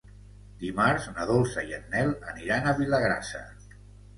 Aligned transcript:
Dimarts 0.61 1.05
na 1.17 1.27
Dolça 1.31 1.65
i 1.73 1.75
en 1.81 1.85
Nel 1.97 2.11
aniran 2.33 2.67
a 2.67 2.75
Vilagrassa. 2.81 3.45